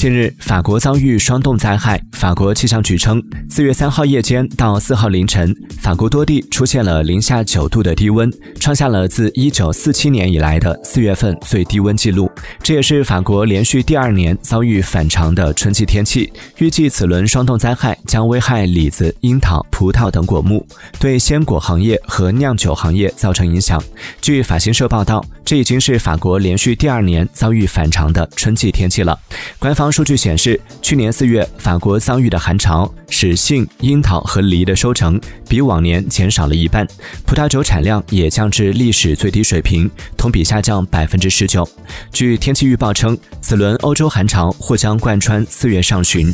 [0.00, 2.02] 近日，法国遭遇霜冻灾害。
[2.12, 12.30] 法国气象局称，四月三号夜间到四号凌晨，法国多地出现了零下九度的低温，创下了自一九四七年以来的四月份最低温记录。
[12.62, 16.32] 这也是法国连续第二年遭遇反常的春季天气。
[16.56, 20.66] 预计此轮霜冻灾害将危害李子、樱桃、葡萄等果木，
[20.98, 23.82] 对鲜果行业和酿酒行业造成影响。
[24.22, 29.18] 据法新社报道，这已经是法国连续第二年遭遇反常的春季天气了。
[29.58, 29.89] 官方。
[29.90, 36.86] 数据显示，去年四月法国遭遇的寒潮，使杏、樱桃和梨的收成比往年减少了一半，
[37.26, 41.68] 葡萄酒产量也降至历史最低水平，同比下降百分之十九。
[42.12, 46.32] 据天气预报称，此轮欧洲寒潮或将贯穿四月上旬。